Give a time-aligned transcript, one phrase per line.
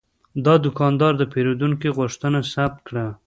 [0.45, 3.05] دا دوکاندار د پیرودونکي غوښتنه ثبت کړه.